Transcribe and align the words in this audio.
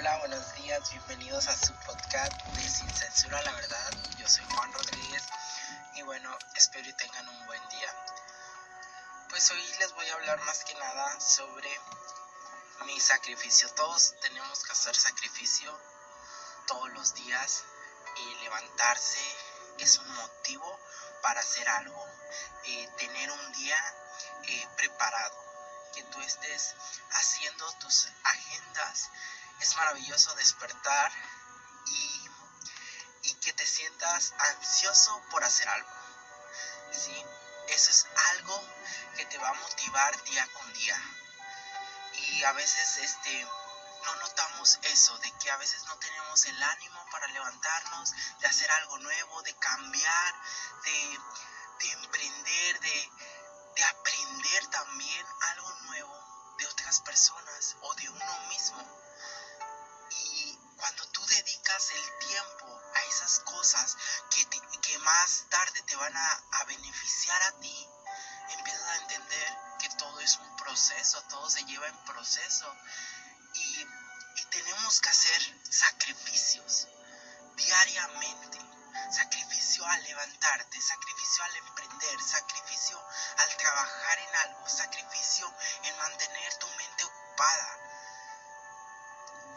Hola, 0.00 0.16
buenos 0.16 0.54
días, 0.54 0.90
bienvenidos 0.92 1.46
a 1.48 1.54
su 1.54 1.74
podcast 1.74 2.32
de 2.32 2.62
Sin 2.62 2.88
Censura, 2.88 3.42
la 3.42 3.52
verdad. 3.52 3.90
Yo 4.16 4.26
soy 4.26 4.42
Juan 4.46 4.72
Rodríguez 4.72 5.22
y 5.94 6.00
bueno, 6.00 6.34
espero 6.54 6.86
que 6.86 6.94
tengan 6.94 7.28
un 7.28 7.46
buen 7.46 7.68
día. 7.68 7.94
Pues 9.28 9.50
hoy 9.50 9.62
les 9.78 9.92
voy 9.92 10.08
a 10.08 10.14
hablar 10.14 10.40
más 10.40 10.64
que 10.64 10.72
nada 10.76 11.20
sobre 11.20 11.68
mi 12.86 12.98
sacrificio. 12.98 13.68
Todos 13.74 14.14
tenemos 14.22 14.64
que 14.64 14.72
hacer 14.72 14.96
sacrificio 14.96 15.78
todos 16.66 16.88
los 16.92 17.12
días 17.12 17.64
y 18.16 18.42
levantarse 18.44 19.20
es 19.80 19.98
un 19.98 20.14
motivo 20.14 20.80
para 21.20 21.40
hacer 21.40 21.68
algo. 21.68 22.06
Eh, 22.64 22.88
tener 22.96 23.30
un 23.30 23.52
día 23.52 23.76
eh, 24.44 24.68
preparado, 24.78 25.44
que 25.94 26.02
tú 26.04 26.22
estés 26.22 26.74
haciendo 27.10 27.70
tus 27.72 28.08
agendas 28.24 29.10
es 29.60 29.76
maravilloso 29.76 30.34
despertar 30.36 31.12
y, 31.86 32.30
que 33.40 33.52
te 33.54 33.66
sientas 33.66 34.34
ansioso 34.38 35.22
por 35.30 35.42
hacer 35.42 35.66
algo. 35.66 35.90
¿sí? 36.92 37.24
Eso 37.68 37.90
es 37.90 38.06
algo 38.32 38.62
que 39.16 39.24
te 39.24 39.38
va 39.38 39.48
a 39.48 39.54
motivar 39.54 40.22
día 40.24 40.46
con 40.52 40.72
día. 40.74 41.02
Y 42.12 42.44
a 42.44 42.52
veces 42.52 42.98
este, 42.98 43.44
no 44.04 44.16
notamos 44.16 44.78
eso, 44.82 45.16
de 45.18 45.32
que 45.38 45.50
a 45.50 45.56
veces 45.56 45.82
no 45.84 45.96
tenemos 45.98 46.44
el 46.44 46.62
ánimo 46.62 47.06
para 47.10 47.28
levantarnos, 47.28 48.12
de 48.40 48.46
hacer 48.46 48.70
algo 48.72 48.98
nuevo, 48.98 49.42
de 49.42 49.54
cambiar, 49.54 50.34
de, 50.84 51.18
de 51.80 51.92
emprender, 51.92 52.80
de, 52.80 53.10
de 53.76 53.84
aprender 53.84 54.66
también 54.66 55.26
algo 55.52 55.72
nuevo 55.86 56.56
de 56.58 56.66
otras 56.66 57.00
personas 57.00 57.76
o 57.80 57.94
de 57.94 58.08
uno 58.10 58.38
mismo 58.48 58.99
el 61.88 62.18
tiempo 62.28 62.82
a 62.94 63.02
esas 63.04 63.40
cosas 63.40 63.96
que, 64.30 64.46
que 64.80 64.98
más 64.98 65.46
tarde 65.48 65.82
te 65.82 65.96
van 65.96 66.14
a, 66.14 66.64
beneficiar 66.66 67.42
a 67.42 67.52
ti, 67.60 67.88
empiezas 68.50 68.86
a 68.86 68.96
entender 68.96 69.56
que 69.80 69.88
todo 69.96 70.20
es 70.20 70.36
un 70.36 70.56
proceso, 70.56 71.22
todo 71.22 71.48
se 71.48 71.64
lleva 71.64 71.88
en 71.88 72.04
proceso 72.04 72.76
y 73.54 73.86
tenemos 74.50 75.00
que 75.00 75.08
hacer 75.08 75.62
sacrificios 75.70 76.88
diariamente. 77.56 78.58
Sacrificio 79.10 79.84
al 79.86 80.02
levantarte, 80.04 80.80
sacrificio 80.80 81.44
al 81.44 81.56
emprender, 81.56 82.20
sacrificio 82.22 83.00
al 83.38 83.56
trabajar 83.56 84.18
en 84.18 84.36
algo, 84.36 84.68
sacrificio 84.68 85.52
en 85.84 85.96
mantener 85.98 86.54
tu 86.58 86.66
mente 86.68 87.04
ocupada, 87.04 87.79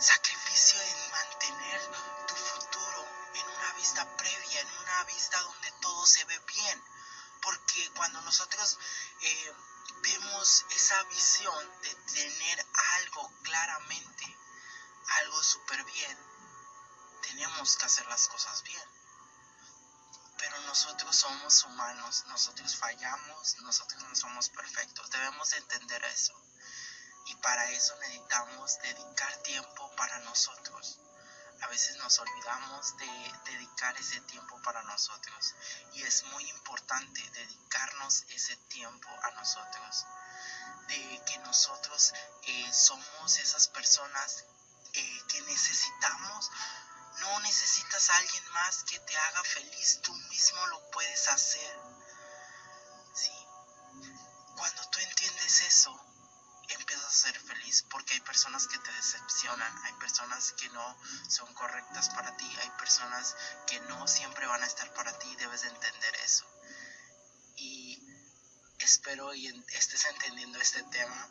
sacrificio 0.04 0.82
en 0.82 1.12
mantener 1.12 1.82
tu 2.28 2.36
futuro 2.36 3.08
en 3.36 3.48
una 3.48 3.74
vista 3.74 4.18
previa, 4.18 4.60
en 4.60 4.78
una 4.80 5.04
vista 5.06 5.40
donde 5.42 5.72
todo 5.82 6.06
se 6.06 6.26
ve 6.26 6.38
bien. 6.40 6.84
Porque 7.42 7.90
cuando 7.96 8.22
nosotros 8.22 8.78
eh, 9.22 9.54
vemos 10.02 10.66
esa 10.72 11.02
visión 11.04 11.82
de 11.82 11.96
tener 12.14 12.66
algo 12.98 13.32
claramente, 13.44 14.38
algo 15.22 15.42
súper 15.42 15.84
bien, 15.86 16.18
tenemos 17.22 17.78
que 17.78 17.86
hacer 17.86 18.06
las 18.08 18.28
cosas 18.28 18.62
bien. 18.64 18.90
Pero 20.38 20.60
nosotros 20.62 21.16
somos 21.16 21.64
humanos, 21.64 22.26
nosotros 22.28 22.76
fallamos, 22.76 23.56
nosotros 23.60 24.04
no 24.04 24.16
somos 24.16 24.50
perfectos, 24.50 25.10
debemos 25.10 25.54
entender 25.54 26.04
eso. 26.06 26.34
Y 27.26 27.36
para 27.38 27.70
eso 27.72 27.96
necesitamos 28.00 28.78
dedicar 28.80 29.38
tiempo 29.44 29.83
para 29.96 30.20
nosotros. 30.20 31.00
A 31.62 31.68
veces 31.68 31.96
nos 31.98 32.20
olvidamos 32.20 32.98
de 32.98 33.52
dedicar 33.52 33.96
ese 33.98 34.20
tiempo 34.22 34.62
para 34.64 34.84
nosotros. 34.84 35.56
Y 35.94 36.04
es 36.04 36.24
muy 36.26 36.50
importante 36.50 37.22
dedicarnos 37.32 38.26
ese 38.30 38.56
tiempo 38.68 39.08
a 39.24 39.32
nosotros. 39.32 40.06
De 40.88 41.22
que 41.26 41.38
nosotros 41.40 42.14
eh, 42.44 42.74
somos 42.74 43.40
esas 43.40 43.68
personas 43.70 44.46
eh, 44.94 45.22
que 45.30 45.42
necesitamos. 45.44 46.52
No 47.20 47.40
necesitas 47.40 48.10
a 48.10 48.18
alguien 48.18 48.52
más 48.52 48.84
que 48.84 49.00
te 49.00 49.18
haga 49.18 49.44
feliz. 49.44 50.02
Tú 50.02 50.14
mismo 50.14 50.66
lo 50.68 50.92
puedes 50.92 51.28
hacer. 51.30 51.93
Decepcionan, 59.44 59.86
hay 59.86 59.94
personas 59.94 60.54
que 60.54 60.70
no 60.70 60.98
son 61.28 61.54
correctas 61.54 62.10
para 62.10 62.36
ti, 62.38 62.58
hay 62.62 62.70
personas 62.72 63.36
que 63.68 63.80
no 63.82 64.08
siempre 64.08 64.48
van 64.48 64.64
a 64.64 64.66
estar 64.66 64.92
para 64.94 65.18
ti, 65.20 65.36
debes 65.36 65.64
entender 65.64 66.16
eso. 66.24 66.46
Y 67.58 68.02
espero 68.80 69.34
y 69.34 69.48
estés 69.74 70.06
entendiendo 70.06 70.60
este 70.60 70.84
tema. 70.84 71.30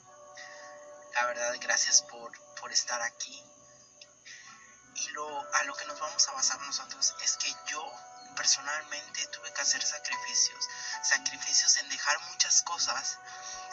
La 1.15 1.27
verdad, 1.27 1.55
gracias 1.61 2.03
por, 2.03 2.33
por 2.61 2.73
estar 2.73 3.01
aquí. 3.03 3.43
Y 4.95 5.09
lo, 5.09 5.55
a 5.55 5.65
lo 5.65 5.75
que 5.75 5.87
nos 5.87 5.99
vamos 5.99 6.29
a 6.29 6.33
basar 6.33 6.61
nosotros 6.61 7.15
es 7.23 7.37
que 7.39 7.55
yo 7.69 7.83
personalmente 8.37 9.27
tuve 9.29 9.53
que 9.53 9.61
hacer 9.61 9.83
sacrificios, 9.83 10.69
sacrificios 11.03 11.77
en 11.79 11.89
dejar 11.89 12.19
muchas 12.31 12.63
cosas 12.63 13.19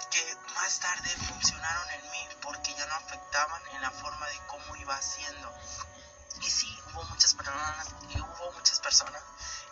que 0.09 0.37
más 0.55 0.79
tarde 0.79 1.09
funcionaron 1.09 1.89
en 1.91 2.11
mí 2.11 2.27
porque 2.41 2.73
ya 2.73 2.85
no 2.85 2.95
afectaban 2.95 3.61
en 3.73 3.81
la 3.81 3.91
forma 3.91 4.27
de 4.27 4.39
cómo 4.47 4.75
iba 4.75 4.95
haciendo. 4.95 5.53
Y 6.41 6.49
sí, 6.49 6.79
hubo 6.87 7.03
muchas 7.05 7.33
personas, 7.33 7.87
y 8.09 8.19
hubo 8.19 8.51
muchas 8.53 8.79
personas, 8.79 9.21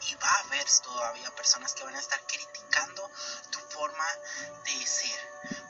y 0.02 0.16
va 0.16 0.30
a 0.30 0.40
haber 0.40 0.66
todavía 0.84 1.34
personas 1.36 1.74
que 1.74 1.84
van 1.84 1.96
a 1.96 2.00
estar 2.00 2.20
criticando 2.28 3.09
tu 3.52 3.59
forma 3.59 4.06
de 4.66 4.86
ser. 4.86 5.66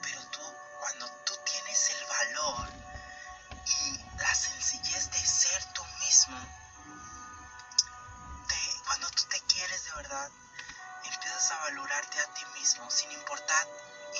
Valorarte 11.67 12.19
a 12.21 12.33
ti 12.33 12.45
mismo 12.57 12.89
sin 12.89 13.11
importar 13.11 13.67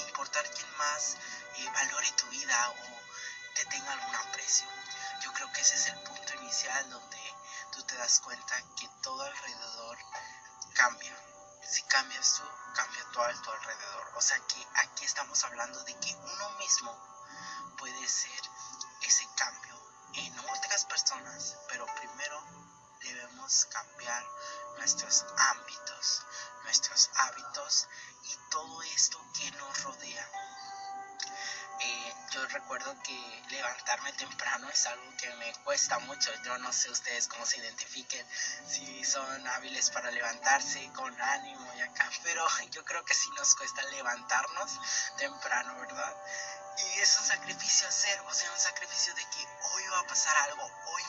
importar 0.07 0.43
quién 0.51 0.77
más 0.77 1.15
eh, 1.55 1.69
valore 1.73 2.11
tu 2.11 2.27
vida 2.27 2.69
o 2.69 3.53
te 3.55 3.65
tenga 3.65 3.91
algún 3.93 4.15
aprecio. 4.15 4.67
Yo 5.21 5.31
creo 5.33 5.51
que 5.53 5.61
ese 5.61 5.75
es 5.75 5.87
el 5.87 5.99
punto 6.03 6.33
inicial 6.35 6.89
donde 6.89 7.33
tú 7.71 7.81
te 7.83 7.95
das 7.95 8.19
cuenta 8.19 8.55
que 8.75 8.87
todo 9.01 9.21
alrededor 9.21 9.97
cambia. 10.75 11.15
Si 11.63 11.81
cambias 11.83 12.35
tú, 12.35 12.43
cambia 12.75 13.03
todo 13.13 13.23
a 13.23 13.41
tu 13.41 13.51
alrededor. 13.51 14.11
O 14.15 14.21
sea 14.21 14.39
que 14.47 14.67
aquí 14.75 15.05
estamos 15.05 15.43
hablando 15.45 15.81
de 15.85 15.97
que 15.99 16.15
uno 16.15 16.49
mismo 16.59 16.91
puede 17.77 18.07
ser 18.07 18.41
ese 19.01 19.27
cambio 19.35 19.75
en 20.13 20.39
otras 20.39 20.85
personas, 20.85 21.55
pero 21.69 21.85
primero 21.95 22.76
debemos 23.13 23.65
cambiar 23.65 24.23
nuestros 24.77 25.25
ámbitos, 25.37 26.25
nuestros 26.63 27.09
hábitos 27.15 27.87
y 28.23 28.49
todo 28.49 28.81
esto 28.83 29.19
que 29.33 29.51
nos 29.51 29.83
rodea. 29.83 30.29
Eh, 31.79 32.13
yo 32.31 32.45
recuerdo 32.47 32.95
que 33.03 33.43
levantarme 33.49 34.11
temprano 34.13 34.67
es 34.69 34.85
algo 34.87 35.15
que 35.17 35.29
me 35.35 35.53
cuesta 35.63 35.99
mucho. 35.99 36.31
Yo 36.43 36.57
no 36.57 36.73
sé 36.73 36.89
ustedes 36.89 37.27
cómo 37.27 37.45
se 37.45 37.59
identifiquen, 37.59 38.25
si 38.67 39.03
son 39.03 39.47
hábiles 39.47 39.91
para 39.91 40.09
levantarse 40.09 40.91
con 40.93 41.21
ánimo 41.21 41.73
y 41.75 41.81
acá, 41.81 42.09
pero 42.23 42.45
yo 42.71 42.83
creo 42.83 43.05
que 43.05 43.13
sí 43.13 43.29
nos 43.37 43.55
cuesta 43.55 43.83
levantarnos 43.83 44.71
temprano, 45.17 45.79
¿verdad? 45.79 46.15
Y 46.77 46.99
es 46.99 47.17
un 47.19 47.25
sacrificio 47.25 47.87
hacer, 47.87 48.19
o 48.21 48.33
sea, 48.33 48.51
un 48.51 48.59
sacrificio 48.59 49.13
de 49.15 49.23
que 49.23 49.47
hoy 49.73 49.83
va 49.87 49.99
a 49.99 50.07
pasar 50.07 50.35
algo, 50.37 50.63
hoy 50.63 51.03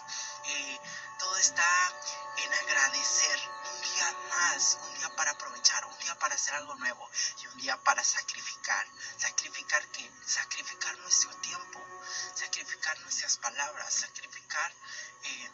eh, 0.46 0.80
está 1.38 1.92
en 2.36 2.52
agradecer 2.52 3.38
un 3.72 3.82
día 3.82 4.12
más, 4.30 4.78
un 4.82 4.94
día 4.98 5.16
para 5.16 5.30
aprovechar, 5.32 5.84
un 5.84 5.98
día 5.98 6.18
para 6.18 6.34
hacer 6.34 6.54
algo 6.54 6.74
nuevo 6.76 7.08
y 7.42 7.46
un 7.46 7.58
día 7.58 7.76
para 7.84 8.02
sacrificar. 8.02 8.86
¿Sacrificar 9.16 9.86
qué? 9.88 10.10
Sacrificar 10.26 10.96
nuestro 10.98 11.34
tiempo, 11.36 11.84
sacrificar 12.34 12.98
nuestras 13.00 13.38
palabras, 13.38 13.92
sacrificar... 13.92 14.72
Eh, 15.24 15.50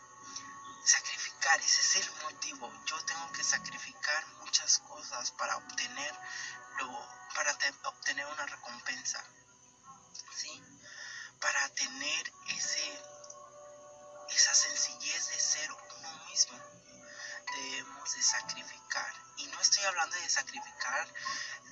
sacrificar, 0.84 1.58
ese 1.60 1.80
es 1.80 2.06
el 2.06 2.12
motivo. 2.22 2.70
Yo 2.84 3.02
tengo 3.06 3.32
que 3.32 3.42
sacrificar 3.42 4.26
muchas 4.40 4.80
cosas 4.80 5.30
para 5.30 5.56
obtener 5.56 6.14
para 7.34 7.56
obtener 7.84 8.26
una 8.26 8.46
recompensa. 8.46 9.24
¿Sí? 10.36 10.62
Para 11.40 11.68
tener 11.70 12.32
ese 12.48 13.13
esa 14.34 14.54
sencillez 14.54 15.28
de 15.28 15.38
ser 15.38 15.70
uno 15.72 16.24
mismo 16.26 16.58
debemos 17.54 18.12
de 18.14 18.22
sacrificar. 18.22 19.12
Y 19.36 19.46
no 19.48 19.60
estoy 19.60 19.84
hablando 19.84 20.16
de 20.16 20.28
sacrificar 20.28 21.08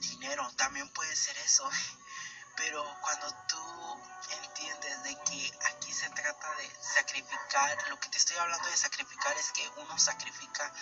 dinero, 0.01 0.51
también 0.57 0.89
puede 0.91 1.15
ser 1.17 1.37
eso. 1.39 1.69
Pero 2.57 2.85
cuando 3.01 3.35
tú 3.49 4.03
entiendes 4.31 5.03
de 5.05 5.15
que 5.25 5.59
aquí 5.73 5.93
se 5.93 6.09
trata 6.11 6.55
de 6.57 6.71
sacrificar, 6.83 7.89
lo 7.89 7.99
que 7.99 8.09
te 8.11 8.19
estoy 8.19 8.37
hablando 8.37 8.69
de 8.69 8.77
sacrificar 8.77 9.37
es 9.39 9.51
que 9.53 9.67
uno 9.77 9.99
sacrifica 9.99 10.73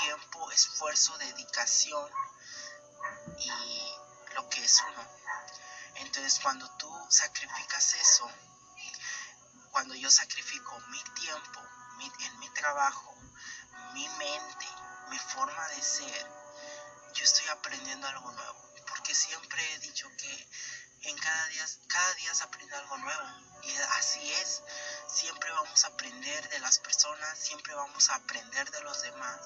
tiempo, 0.00 0.50
esfuerzo, 0.52 1.18
dedicación 1.18 2.10
y 3.38 3.50
lo 4.34 4.48
que 4.48 4.64
es 4.64 4.80
uno. 4.92 5.04
Entonces 5.96 6.38
cuando 6.40 6.70
tú 6.76 7.06
sacrificas 7.10 7.94
eso, 7.94 8.30
cuando 9.78 9.94
yo 9.94 10.10
sacrifico 10.10 10.76
mi 10.88 11.00
tiempo 11.22 11.60
en 12.00 12.38
mi 12.40 12.50
trabajo, 12.50 13.14
mi 13.92 14.08
mente, 14.08 14.66
mi 15.08 15.18
forma 15.20 15.68
de 15.68 15.80
ser, 15.80 16.26
yo 17.14 17.22
estoy 17.22 17.46
aprendiendo 17.46 18.08
algo 18.08 18.32
nuevo. 18.32 18.72
Porque 18.88 19.14
siempre 19.14 19.62
he 19.74 19.78
dicho 19.78 20.08
que 20.18 20.48
en 21.02 21.16
cada 21.16 21.46
día, 21.46 21.64
cada 21.86 22.14
día 22.14 22.34
se 22.34 22.42
aprende 22.42 22.74
algo 22.74 22.96
nuevo. 22.96 23.22
Y 23.62 23.76
así 23.98 24.32
es. 24.32 24.64
Siempre 25.06 25.48
vamos 25.52 25.84
a 25.84 25.86
aprender 25.86 26.48
de 26.48 26.58
las 26.58 26.80
personas, 26.80 27.38
siempre 27.38 27.72
vamos 27.72 28.10
a 28.10 28.16
aprender 28.16 28.68
de 28.72 28.80
los 28.80 29.00
demás. 29.02 29.38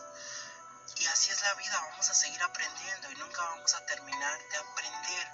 Y 0.96 1.04
así 1.08 1.30
es 1.30 1.42
la 1.42 1.52
vida, 1.56 1.78
vamos 1.90 2.08
a 2.08 2.14
seguir 2.14 2.42
aprendiendo 2.42 3.10
y 3.10 3.16
nunca 3.16 3.42
vamos 3.42 3.74
a 3.74 3.84
terminar 3.84 4.38
de 4.48 4.56
aprender. 4.56 5.28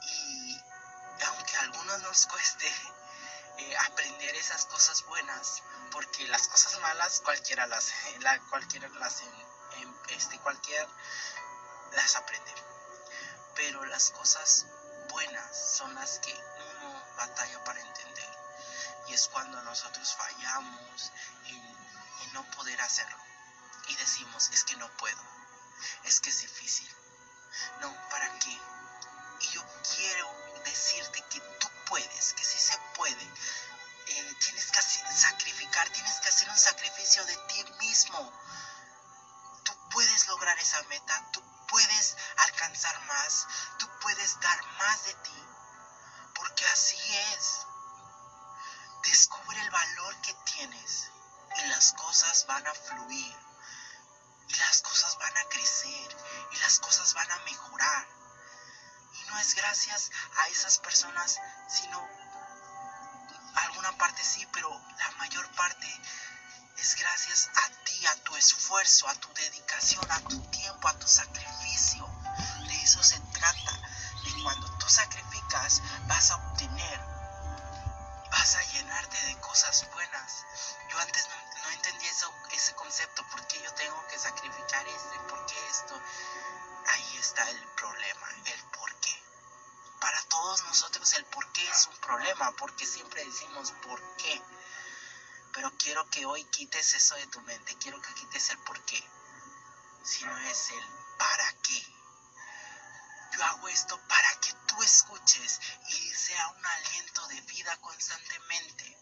Y 0.00 0.60
aunque 1.26 1.56
a 1.58 1.60
algunos 1.60 2.00
nos 2.00 2.26
cueste 2.28 2.72
eh, 3.60 3.76
aprender 3.76 4.34
esas 4.36 4.64
cosas 4.66 5.04
buenas, 5.04 5.62
porque 5.90 6.26
las 6.28 6.48
cosas 6.48 6.80
malas 6.80 7.20
cualquiera 7.20 7.66
las, 7.66 7.92
la, 8.20 8.40
cualquiera 8.48 8.88
las, 8.88 9.22
este, 10.08 10.38
cualquier 10.38 10.88
las 11.92 12.16
aprende. 12.16 12.54
Pero 13.54 13.84
las 13.84 14.10
cosas 14.10 14.66
buenas 15.10 15.76
son 15.76 15.94
las 15.94 16.18
que 16.20 16.32
uno 16.32 17.04
batalla 17.16 17.62
para 17.64 17.80
entender. 17.80 18.30
Y 19.08 19.14
es 19.14 19.28
cuando 19.28 19.60
nosotros 19.62 20.14
fallamos 20.14 21.12
en, 21.46 22.32
no 22.32 22.48
poder 22.52 22.80
hacerlo. 22.80 23.16
Y 23.88 23.96
decimos, 23.96 24.48
es 24.52 24.64
que 24.64 24.76
no 24.76 24.88
puedo. 24.96 25.22
Es 26.04 26.20
que 26.20 26.30
es 26.30 26.40
difícil. 26.40 26.88
No, 27.80 27.92
¿para 28.08 28.38
qué? 28.38 28.56
Y 29.40 29.48
yo 29.50 29.64
quiero 29.96 30.32
decirte 30.64 31.24
que 31.30 31.40
tú 31.58 31.68
puedes, 31.86 32.32
que 32.34 32.44
que 96.10 96.26
hoy 96.26 96.42
quites 96.44 96.94
eso 96.94 97.14
de 97.14 97.26
tu 97.28 97.40
mente, 97.42 97.76
quiero 97.78 98.00
que 98.02 98.14
quites 98.14 98.50
el 98.50 98.58
por 98.58 98.84
qué, 98.84 99.02
sino 100.02 100.36
es 100.38 100.70
el 100.70 100.84
para 101.18 101.52
qué. 101.62 101.86
Yo 103.32 103.44
hago 103.44 103.68
esto 103.68 103.98
para 104.08 104.40
que 104.40 104.52
tú 104.66 104.82
escuches 104.82 105.60
y 105.88 106.10
sea 106.10 106.48
un 106.48 106.66
aliento 106.66 107.26
de 107.28 107.40
vida 107.42 107.76
constantemente. 107.80 108.98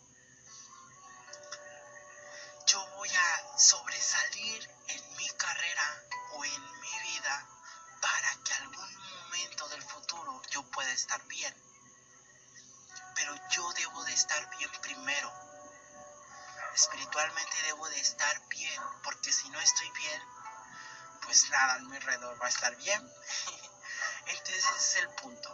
Yo 2.66 2.87
voy 2.96 3.08
a 3.08 3.58
sobresalir 3.58 4.70
en 4.88 5.16
mi 5.16 5.28
carrera 5.31 6.02
o 6.32 6.44
en 6.44 6.81
mi 6.81 7.00
vida 7.10 7.49
para 8.02 8.37
que 8.44 8.52
algún 8.52 8.96
momento 8.96 9.69
del 9.69 9.82
futuro 9.82 10.43
yo 10.50 10.62
pueda 10.70 10.93
estar 10.93 11.22
bien. 11.26 11.55
Pero 13.14 13.34
yo 13.50 13.72
debo 13.72 14.05
de 14.05 14.12
estar 14.12 14.56
bien 14.58 14.70
primero 14.82 15.47
espiritualmente 16.78 17.62
debo 17.64 17.88
de 17.88 18.00
estar 18.00 18.48
bien, 18.48 18.82
porque 19.02 19.32
si 19.32 19.48
no 19.50 19.60
estoy 19.60 19.90
bien, 19.90 20.22
pues 21.22 21.50
nada 21.50 21.75
a 21.75 21.78
mi 21.80 21.96
alrededor 21.96 22.40
va 22.40 22.46
a 22.46 22.50
estar 22.50 22.75
bien. 22.76 23.02
Entonces 24.26 24.64
ese 24.64 24.78
es 24.78 24.96
el 25.04 25.08
punto, 25.16 25.50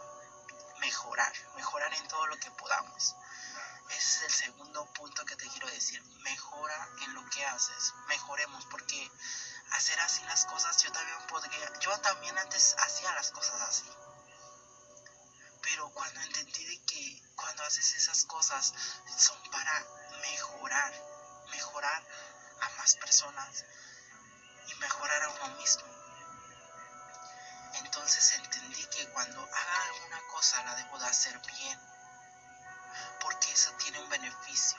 mejorar, 0.79 1.33
mejorar 1.55 1.91
en 1.95 2.07
todo 2.07 2.27
lo 2.27 2.37
que 2.37 2.51
podamos. 2.51 3.15
Ese 3.89 3.97
es 3.97 4.21
el 4.23 4.31
segundo 4.31 4.85
punto 4.93 5.25
que 5.25 5.35
te 5.35 5.47
quiero 5.47 5.67
decir, 5.67 6.03
mejora 6.21 6.89
en 7.01 7.13
lo 7.15 7.27
que 7.29 7.43
haces, 7.45 7.93
mejoremos, 8.07 8.65
porque 8.67 9.11
hacer 9.71 9.99
así 10.01 10.21
las 10.25 10.45
cosas 10.45 10.77
yo 10.83 10.91
también 10.91 11.17
podría, 11.27 11.79
yo 11.79 11.99
también 12.01 12.37
antes 12.37 12.75
hacía 12.77 13.11
las 13.13 13.31
cosas 13.31 13.61
así. 13.61 13.89
Pero 15.61 15.89
cuando 15.89 16.21
entendí 16.21 16.65
de 16.65 16.85
que 16.85 17.21
cuando 17.35 17.63
haces 17.63 17.95
esas 17.95 18.25
cosas 18.25 18.73
son 19.17 19.41
para 19.49 19.85
mejorar, 20.21 21.14
mejorar 21.51 22.03
a 22.61 22.69
más 22.77 22.95
personas 22.95 23.65
y 24.67 24.75
mejorar 24.75 25.23
a 25.23 25.29
uno 25.29 25.55
mismo. 25.57 25.85
Entonces 27.73 28.33
entendí 28.33 28.85
que 28.87 29.09
cuando 29.09 29.41
haga 29.41 29.85
alguna 29.93 30.21
cosa 30.27 30.63
la 30.63 30.75
debo 30.75 30.97
de 30.99 31.05
hacer 31.05 31.39
bien, 31.39 31.79
porque 33.21 33.51
eso 33.51 33.71
tiene 33.73 33.99
un 33.99 34.09
beneficio. 34.09 34.77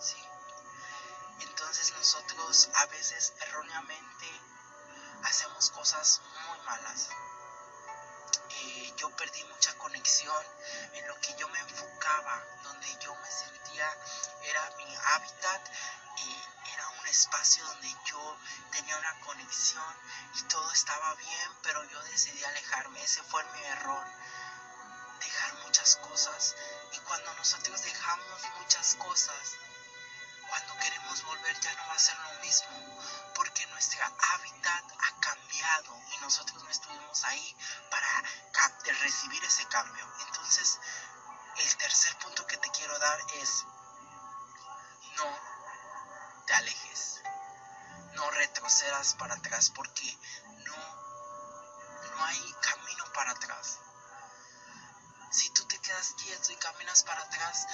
¿sí? 0.00 0.16
Entonces 1.40 1.92
nosotros 1.92 2.68
a 2.74 2.86
veces 2.86 3.32
erróneamente 3.40 4.40
hacemos 5.24 5.70
cosas 5.70 6.20
muy 6.48 6.58
malas. 6.66 7.08
Yo 8.96 9.10
perdí 9.16 9.44
mucha 9.44 9.76
conexión 9.78 10.44
en 10.92 11.06
lo 11.08 11.20
que 11.20 11.34
yo 11.36 11.48
me 11.48 11.58
enfocaba, 11.58 12.44
donde 12.62 12.88
yo 13.00 13.14
me 13.14 13.30
sentía, 13.30 13.88
era 14.42 14.70
mi 14.76 14.96
hábitat, 14.96 15.62
y 16.16 16.70
era 16.72 16.88
un 17.00 17.06
espacio 17.06 17.64
donde 17.66 17.94
yo 18.06 18.38
tenía 18.72 18.96
una 18.96 19.20
conexión 19.20 19.96
y 20.34 20.42
todo 20.42 20.70
estaba 20.72 21.14
bien, 21.16 21.50
pero 21.62 21.82
yo 21.90 22.02
decidí 22.04 22.42
alejarme, 22.44 23.02
ese 23.02 23.22
fue 23.24 23.42
mi 23.44 23.64
error, 23.64 24.06
dejar 25.20 25.54
muchas 25.64 25.96
cosas. 25.96 26.54
Y 26.92 26.98
cuando 27.00 27.34
nosotros 27.34 27.82
dejamos 27.82 28.40
muchas 28.60 28.94
cosas, 28.94 29.56
queremos 30.84 31.24
volver 31.24 31.60
ya 31.60 31.72
no 31.74 31.86
va 31.88 31.94
a 31.94 31.98
ser 31.98 32.16
lo 32.18 32.40
mismo, 32.40 32.68
porque 33.34 33.66
nuestra 33.68 34.06
hábitat 34.06 34.84
ha 35.00 35.20
cambiado 35.20 35.98
y 36.14 36.20
nosotros 36.20 36.62
no 36.62 36.68
estuvimos 36.68 37.24
ahí 37.24 37.56
para 37.90 38.22
recibir 39.00 39.42
ese 39.44 39.66
cambio. 39.68 40.06
Entonces, 40.26 40.78
el 41.56 41.76
tercer 41.76 42.16
punto 42.18 42.46
que 42.46 42.58
te 42.58 42.70
quiero 42.70 42.98
dar 42.98 43.18
es, 43.40 43.64
no 45.16 45.38
te 46.46 46.54
alejes, 46.54 47.22
no 48.12 48.30
retrocedas 48.30 49.14
para 49.14 49.34
atrás, 49.34 49.70
porque 49.70 50.18
no, 50.66 50.76
no 52.10 52.24
hay 52.26 52.54
camino 52.60 53.04
para 53.14 53.30
atrás. 53.30 53.78
Quieto 56.12 56.52
y 56.52 56.56
caminas 56.56 57.02
para 57.04 57.22
atrás, 57.22 57.66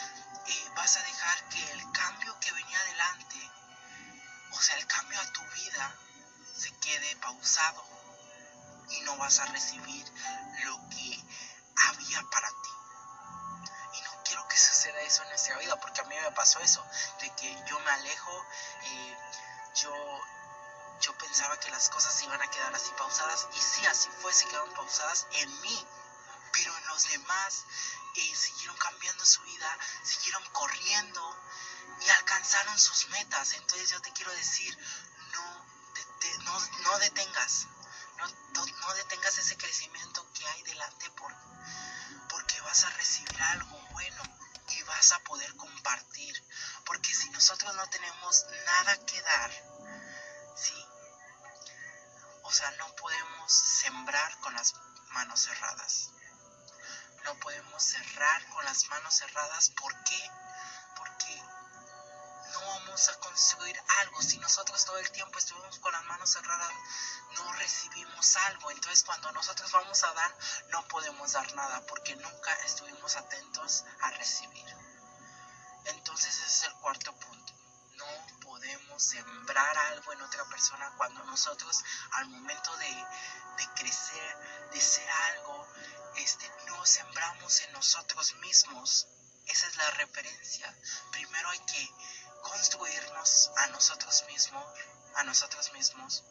eh, 0.47 0.71
vas 0.77 0.97
a 0.97 1.03
dejar 1.03 1.49
que 1.49 1.73
el 1.73 1.93
cambio 1.93 2.39
que 2.39 2.53
venía 2.53 2.81
adelante, 2.81 3.51
o 4.53 4.63
sea, 4.63 4.77
el 4.77 4.87
cambio 4.87 5.21
a 5.21 5.33
tu 5.33 5.43
vida, 5.43 5.97
se 6.57 6.71
quede 6.79 7.17
pausado 7.17 7.85
y 8.91 9.01
no 9.01 9.17
vas 9.17 9.41
a 9.41 9.47
recibir 9.47 10.05
lo 10.65 10.79
que 10.91 11.25
había 11.89 12.23
para 12.31 12.49
ti. 12.49 12.71
Y 13.95 14.03
no 14.03 14.23
quiero 14.25 14.47
que 14.47 14.57
suceda 14.57 15.01
eso 15.01 15.23
en 15.25 15.31
nuestra 15.31 15.59
vida, 15.59 15.81
porque 15.81 16.01
a 16.01 16.05
mí 16.05 16.15
me 16.15 16.31
pasó 16.33 16.61
eso, 16.61 16.85
de 17.21 17.35
que 17.35 17.65
yo 17.67 17.81
me 17.81 17.91
alejo, 17.91 18.47
eh, 18.85 19.19
yo, 19.75 19.93
yo 21.01 21.19
pensaba 21.19 21.59
que 21.59 21.71
las 21.71 21.89
cosas 21.89 22.23
iban 22.23 22.41
a 22.41 22.51
quedar 22.51 22.75
así 22.75 22.93
pausadas, 22.97 23.49
y 23.55 23.61
sí, 23.61 23.85
así 23.87 24.09
fue, 24.23 24.33
se 24.33 24.47
quedaron 24.47 24.73
pausadas 24.75 25.27
en 25.33 25.61
mí, 25.63 25.87
pero 26.53 26.77
en 26.77 26.87
los 26.89 27.09
demás 27.09 27.65
eh, 28.17 28.35
siguieron 28.35 28.77
cambiando 28.77 29.25
su 29.25 29.41
vida, 29.43 29.79
siguieron 30.03 30.45
corriendo 30.53 31.37
y 32.01 32.09
alcanzaron 32.11 32.79
sus 32.79 33.09
metas. 33.09 33.53
Entonces 33.55 33.91
yo 33.91 34.01
te 34.01 34.13
quiero 34.13 34.33
decir, 34.33 34.77
no, 35.33 35.67
no, 36.45 36.61
no 36.83 36.99
detengas, 36.99 37.67
no, 38.17 38.67
no, 38.67 38.95
detengas 38.95 39.39
ese 39.39 39.57
crecimiento 39.57 40.27
que 40.33 40.47
hay 40.47 40.63
delante 40.63 41.11
por, 41.11 41.35
porque 42.29 42.61
vas 42.63 42.85
a 42.85 42.91
recibir 42.91 43.43
algo 43.43 43.79
bueno 43.93 44.23
y 44.69 44.83
vas 44.83 45.13
a 45.13 45.21
poder 45.21 45.55
compartir. 45.57 46.45
Porque 46.85 47.15
si 47.15 47.29
nosotros 47.31 47.75
no 47.75 47.87
tenemos 47.89 48.47
nada 48.67 49.07
que 49.07 49.21
dar, 49.23 49.51
¿sí? 50.57 50.87
O 52.43 52.53
sea, 52.53 52.71
no 52.73 52.95
podemos 52.97 53.53
sembrar 53.53 54.39
con 54.41 54.55
las 54.55 54.75
manos 55.13 55.41
cerradas. 55.41 56.11
No 57.25 57.35
podemos 57.41 57.83
cerrar 57.83 58.47
con 58.49 58.65
las 58.65 58.89
manos 58.89 59.15
cerradas. 59.15 59.71
¿Por 59.71 59.93
qué? 60.05 60.31
Porque 60.97 61.43
no 62.53 62.61
vamos 62.61 63.09
a 63.09 63.19
construir 63.21 63.81
algo. 64.01 64.23
Si 64.23 64.39
nosotros 64.39 64.85
todo 64.85 64.99
el 64.99 65.11
tiempo 65.11 65.39
estuvimos 65.39 65.79
con 65.79 65.93
las 65.93 66.05
manos 66.05 66.31
cerradas, 66.31 66.73
no 67.37 67.53
recibimos 67.55 68.37
algo. 68.37 68.71
Entonces 68.71 69.05
cuando 69.05 69.31
nosotros 69.33 69.71
vamos 69.73 70.03
a 70.05 70.13
dar, 70.13 70.37
no 70.71 70.87
podemos 70.89 71.33
dar 71.33 71.55
nada 71.55 71.85
porque 71.87 72.17
nunca 72.17 72.53
estuvimos 72.65 73.17
atentos 73.17 73.85
a 74.03 74.11
recibir. 74.13 74.67
Entonces 75.85 76.35
ese 76.37 76.47
es 76.47 76.63
el 76.65 76.75
cuarto 76.81 77.15
punto. 77.15 77.53
No 77.95 78.07
podemos 78.41 79.03
sembrar 79.03 79.77
algo 79.93 80.13
en 80.13 80.23
otra 80.23 80.45
persona 80.47 80.93
cuando 80.97 81.23
nosotros 81.25 81.85
al 82.13 82.29
momento 82.29 82.77
de, 82.77 83.07
crecer, 83.77 84.69
de 84.73 84.81
ser 84.81 85.09
algo, 85.11 85.67
este, 86.23 86.51
no 86.67 86.85
sembramos 86.85 87.61
en 87.63 87.73
nosotros 87.73 88.35
mismos. 88.37 89.07
Esa 89.47 89.67
es 89.67 89.77
la 89.77 89.91
referencia. 89.93 90.75
Primero 91.11 91.49
hay 91.49 91.59
que 91.61 91.91
construirnos 92.43 93.51
a 93.57 93.67
nosotros 93.69 94.25
mismos, 94.29 94.65
a 95.17 95.25
nosotros 95.25 95.73
mismos. 95.73 96.25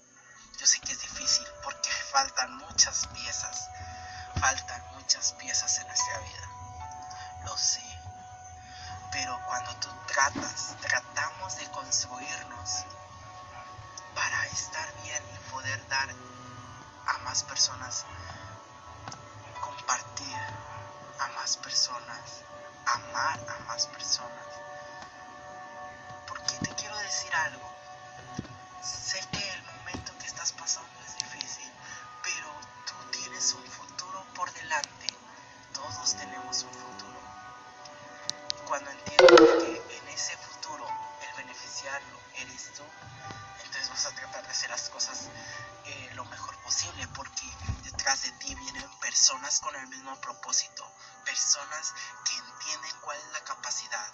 Yo 0.60 0.68
sé 0.68 0.80
que 0.82 0.92
es 0.92 1.00
difícil 1.00 1.46
porque 1.64 1.90
faltan 2.12 2.58
muchas 2.58 3.08
piezas, 3.08 3.70
faltan 4.40 4.96
muchas 4.96 5.34
piezas 5.34 5.80
en 5.80 5.88
nuestra 5.88 6.20
vida. 6.20 6.50
Lo 7.46 7.58
sé. 7.58 7.84
Pero 9.12 9.40
cuando 9.48 9.76
tú 9.78 9.90
tratas, 10.08 10.76
tratamos 10.82 11.56
de 11.56 11.72
construirnos 11.72 12.86
para 14.14 14.46
estar 14.48 15.02
bien 15.02 15.24
y 15.36 15.50
poder 15.50 15.88
dar 15.88 16.10
a 17.08 17.18
más 17.20 17.44
personas, 17.44 18.06
personas, 21.58 22.44
amar 22.86 23.40
a 23.48 23.60
más 23.66 23.88
personas 23.88 24.50
te 26.62 26.76
quiero 26.76 26.98
decir 26.98 27.34
algo. 27.34 27.72
Sé 28.82 29.20
que 29.32 29.50
el 29.54 29.64
momento 29.64 30.12
que 30.20 30.28
estás 30.28 30.52
pasando 30.54 30.90
es 31.06 31.16
difícil, 31.16 31.72
pero 32.24 32.48
tú 32.86 33.18
tienes 33.18 33.54
un 33.54 33.66
futuro 33.66 34.26
por 34.36 34.52
delante. 34.54 35.08
Todos 35.74 36.16
tenemos 36.16 36.64
un 36.64 36.74
futuro. 36.74 37.20
Cuando 38.68 38.90
entiendas 38.92 39.64
que 39.64 39.98
en 39.98 40.08
ese 40.10 40.38
futuro 40.38 40.86
el 40.88 41.44
beneficiario 41.44 42.20
eres 42.36 42.74
tú, 42.74 42.84
entonces 43.64 43.90
vas 43.90 44.06
a 44.06 44.12
tratar 44.12 44.44
de 44.44 44.50
hacer 44.50 44.70
las 44.70 44.90
cosas 44.90 45.28
eh, 45.86 46.10
lo 46.14 46.26
mejor 46.26 46.56
posible, 46.62 47.08
porque 47.16 47.48
detrás 47.84 48.24
de 48.24 48.32
ti 48.34 48.54
vienen 48.56 48.90
personas 49.00 49.60
con 49.60 49.76
el 49.76 49.88
mismo 49.88 50.16
propósito, 50.22 50.86
personas 51.30 51.94
que 52.26 52.34
entienden 52.34 53.00
cuál 53.02 53.18
es 53.18 53.32
la 53.34 53.44
capacidad 53.44 54.12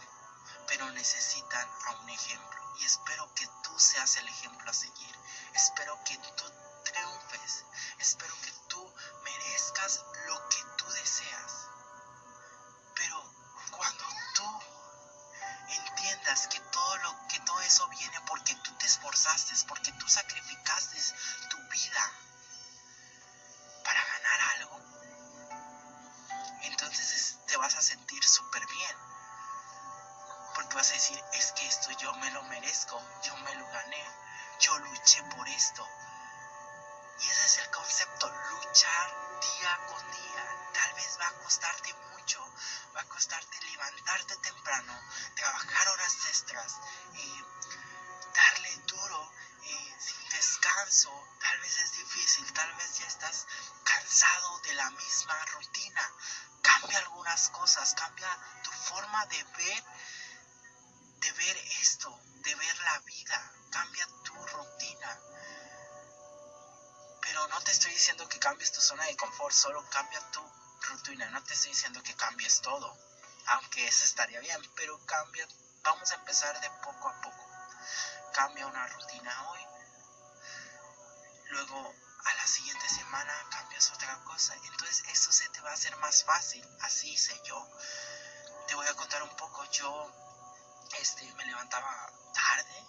pero 0.68 0.92
necesitan 0.92 1.68
a 1.88 1.92
un 2.02 2.10
ejemplo. 2.10 2.60
Y 2.80 2.86
espero 2.86 3.34
que 3.34 3.48
tú 3.64 3.80
seas 3.80 4.18
el 4.18 4.28
ejemplo 4.28 4.70
a 4.70 4.74
seguir. 4.74 5.16
Espero 5.54 5.98
que 6.04 6.18
tú 6.18 6.44
triunfes. 6.84 7.64
Espero 8.00 8.34
que 8.42 8.52
tú 8.68 8.94
merezcas 9.24 10.04
lo 10.28 10.50
que 10.50 10.64
tú 10.78 10.86
deseas. 10.90 11.68
Pero 12.96 13.24
cuando 13.72 14.06
tú 14.34 14.60
entiendas 15.70 16.48
que 16.48 16.60
todo 16.60 17.28
que 17.30 17.40
todo 17.42 17.62
eso 17.62 17.88
viene 17.88 18.20
porque 18.28 18.56
tú 18.56 18.78
te 18.78 18.86
esforzaste, 18.86 19.54
porque 19.68 19.92
tú 19.94 20.10
sacrificaste 20.10 20.98
tu 21.50 21.58
vida 21.70 22.25
Tal 39.78 40.94
vez 40.94 41.18
va 41.20 41.28
a 41.28 41.44
costarte 41.44 41.94
mucho, 42.12 42.40
va 42.96 43.02
a 43.02 43.10
costarte 43.10 43.60
levantarte 43.62 44.38
temprano, 44.38 44.94
trabajar 45.36 45.90
horas 45.90 46.16
extras, 46.30 46.76
eh, 47.14 47.44
darle 48.34 48.78
duro, 48.88 49.32
eh, 49.64 49.96
sin 50.00 50.30
descanso. 50.30 51.12
Tal 51.42 51.60
vez 51.60 51.78
es 51.80 51.92
difícil, 51.92 52.54
tal 52.54 52.74
vez 52.76 53.00
ya 53.00 53.08
estás 53.08 53.48
cansado 53.84 54.60
de 54.60 54.74
la 54.76 54.90
misma 54.92 55.46
rutina. 55.46 56.14
Cambia 56.62 57.00
algunas 57.00 57.50
cosas, 57.50 57.94
cambia 57.96 58.30
tu 58.64 58.72
forma 58.72 59.26
de 59.26 59.44
ver 59.44 59.84
estoy 67.76 67.92
diciendo 67.92 68.28
que 68.30 68.40
cambies 68.40 68.72
tu 68.72 68.80
zona 68.80 69.04
de 69.04 69.18
confort, 69.18 69.54
solo 69.54 69.86
cambia 69.90 70.20
tu 70.32 70.42
rutina, 70.80 71.30
no 71.32 71.44
te 71.44 71.54
estoy 71.54 71.72
diciendo 71.72 72.02
que 72.02 72.16
cambies 72.16 72.62
todo, 72.62 72.98
aunque 73.48 73.86
eso 73.86 74.06
estaría 74.06 74.40
bien, 74.40 74.62
pero 74.78 74.98
cambia, 75.06 75.46
vamos 75.84 76.10
a 76.12 76.16
empezar 76.16 76.58
de 76.62 76.70
poco 76.82 77.10
a 77.10 77.22
poco. 77.22 77.46
Cambia 78.34 78.66
una 78.68 78.88
rutina 78.88 79.50
hoy, 79.50 79.60
luego 81.50 81.94
a 82.24 82.34
la 82.36 82.48
siguiente 82.48 82.88
semana 82.88 83.34
cambias 83.52 83.92
otra 83.92 84.24
cosa, 84.24 84.56
entonces 84.56 85.04
eso 85.10 85.34
se 85.34 85.50
te 85.50 85.60
va 85.60 85.72
a 85.72 85.74
hacer 85.74 85.98
más 85.98 86.24
fácil, 86.24 86.66
así 86.80 87.12
hice 87.12 87.38
yo. 87.44 87.62
Te 88.68 88.76
voy 88.76 88.88
a 88.88 88.94
contar 88.94 89.22
un 89.22 89.36
poco, 89.36 89.66
yo 89.72 90.14
este, 90.98 91.30
me 91.34 91.46
levantaba 91.46 92.10
tarde. 92.34 92.85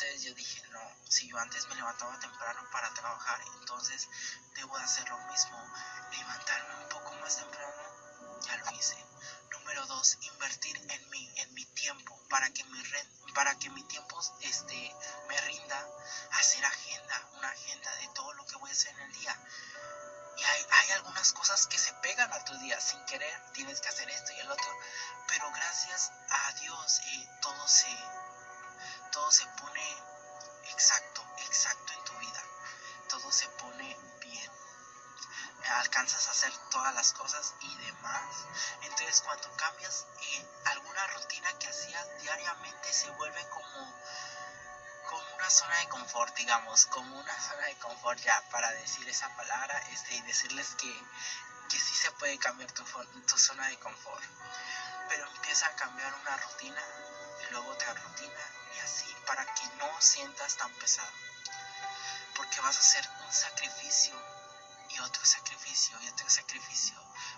Entonces 0.00 0.22
yo 0.22 0.34
dije, 0.34 0.62
no, 0.68 0.80
si 1.08 1.26
yo 1.26 1.36
antes 1.38 1.66
me 1.66 1.74
levantaba 1.74 2.16
temprano 2.20 2.62
para 2.70 2.94
trabajar, 2.94 3.40
entonces 3.58 4.08
debo 4.54 4.78
de 4.78 4.84
hacer 4.84 5.08
lo 5.08 5.18
mismo, 5.26 5.60
levantarme 6.12 6.84
un 6.84 6.88
poco 6.88 7.12
más 7.14 7.36
temprano, 7.36 8.40
ya 8.46 8.56
lo 8.58 8.70
hice. 8.78 8.96
Número 9.50 9.84
dos, 9.86 10.16
invertir 10.20 10.76
en 10.88 11.10
mí, 11.10 11.32
en 11.38 11.52
mi 11.52 11.64
tiempo, 11.64 12.16
para 12.28 12.48
que 12.50 12.62
mi, 12.62 12.80
para 13.34 13.58
que 13.58 13.70
mi 13.70 13.82
tiempo 13.88 14.20
este, 14.40 14.94
me 15.26 15.40
rinda, 15.40 15.84
hacer 16.30 16.64
agenda, 16.64 17.30
una 17.32 17.48
agenda 17.48 17.92
de 17.96 18.08
todo 18.14 18.32
lo 18.34 18.46
que 18.46 18.54
voy 18.54 18.70
a 18.70 18.74
hacer 18.74 18.94
en 18.94 19.00
el 19.00 19.12
día. 19.14 19.36
Y 20.36 20.44
hay, 20.44 20.66
hay 20.70 20.90
algunas 20.92 21.32
cosas 21.32 21.66
que 21.66 21.76
se 21.76 21.92
pegan 21.94 22.32
a 22.32 22.44
tu 22.44 22.56
día 22.60 22.80
sin 22.80 23.04
querer, 23.06 23.52
tienes 23.52 23.80
que 23.80 23.88
hacer 23.88 24.08
esto 24.08 24.32
y 24.32 24.38
el 24.38 24.50
otro, 24.52 24.78
pero 25.26 25.50
gracias 25.50 26.12
a 26.30 26.52
Dios 26.52 27.00
eh, 27.00 27.28
todo 27.42 27.66
se 27.66 27.88
todo 29.18 29.32
se 29.32 29.46
pone 29.46 29.96
exacto 30.70 31.26
exacto 31.38 31.92
en 31.92 32.04
tu 32.04 32.12
vida. 32.18 32.42
Todo 33.08 33.32
se 33.32 33.48
pone 33.48 33.96
bien. 34.20 34.52
Alcanzas 35.80 36.28
a 36.28 36.30
hacer 36.30 36.52
todas 36.70 36.94
las 36.94 37.12
cosas 37.14 37.54
y 37.60 37.76
demás. 37.78 38.24
Entonces 38.82 39.20
cuando 39.22 39.50
cambias 39.56 40.06
alguna 40.66 41.06
rutina 41.08 41.58
que 41.58 41.66
hacías 41.66 42.06
diariamente 42.20 42.92
se 42.92 43.10
vuelve 43.10 43.44
como 43.48 43.94
como 45.10 45.34
una 45.34 45.50
zona 45.50 45.76
de 45.78 45.88
confort 45.88 46.36
digamos 46.36 46.86
como 46.86 47.18
una 47.18 47.40
zona 47.40 47.66
de 47.66 47.78
confort 47.78 48.20
ya 48.20 48.40
para 48.50 48.70
decir 48.72 49.08
esa 49.08 49.34
palabra 49.36 49.78
este, 49.90 50.14
y 50.14 50.22
decirles 50.22 50.76
que 50.76 50.92
que 51.68 51.80
sí 51.80 51.94
se 51.94 52.12
puede 52.12 52.38
cambiar 52.38 52.70
tu, 52.70 52.84
tu 53.26 53.36
zona 53.36 53.66
de 53.66 53.78
confort. 53.80 54.24
Pero 55.08 55.26
empieza 55.26 55.66
a 55.66 55.74
cambiar 55.74 56.14
una 56.14 56.36
rutina 56.36 56.82
y 57.42 57.52
luego 57.52 57.68
otra 57.70 57.94
rutina 57.94 58.58
para 59.26 59.44
que 59.54 59.66
no 59.76 59.88
sientas 60.00 60.56
tan 60.56 60.72
pesado. 60.74 61.12
Porque 62.34 62.60
vas 62.60 62.76
a 62.76 62.80
hacer 62.80 63.08
un 63.24 63.32
sacrificio 63.32 64.14
y 64.90 65.00
otro 65.00 65.24
sacrificio 65.24 66.00
y 66.00 66.08
otro 66.08 66.28
sacrificio. 66.30 66.96